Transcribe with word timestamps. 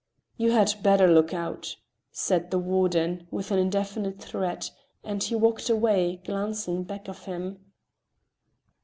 "You 0.35 0.49
had 0.53 0.81
better 0.81 1.07
look 1.07 1.31
out!" 1.31 1.75
said 2.11 2.49
the 2.49 2.57
warden, 2.57 3.27
with 3.29 3.51
an 3.51 3.59
indefinite 3.59 4.17
threat, 4.17 4.71
and 5.03 5.21
he 5.21 5.35
walked 5.35 5.69
away, 5.69 6.19
glancing 6.25 6.81
back 6.83 7.07
of 7.07 7.25
him. 7.25 7.59